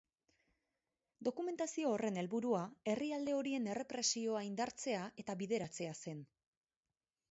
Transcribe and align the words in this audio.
Dokumentazio 1.27 1.91
horren 1.97 2.17
helburua 2.23 2.63
herrialde 2.95 3.37
horien 3.43 3.71
errepresioa 3.77 4.45
indartzea 4.51 5.07
eta 5.25 5.41
bideratzea 5.45 5.99
zen. 6.05 6.31